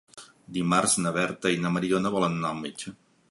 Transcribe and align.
Dimarts 0.55 0.95
na 1.03 1.11
Berta 1.17 1.53
i 1.57 1.61
na 1.65 1.73
Mariona 1.75 2.13
volen 2.19 2.39
anar 2.39 2.53
al 2.55 2.65
metge. 2.65 2.99